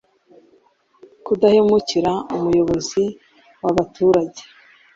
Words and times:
Kudahemukira 1.25 2.13
umuyobozi 2.35 3.03
wabaturage 3.63 4.41